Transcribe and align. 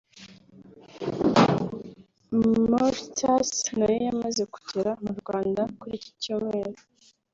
Mauritius 2.69 3.53
na 3.77 3.85
yo 3.91 3.97
yamaze 4.07 4.41
kugera 4.53 4.91
mu 5.03 5.11
Rwanda 5.19 5.61
kuri 5.79 5.93
iki 5.99 6.11
Cyumweru 6.21 6.79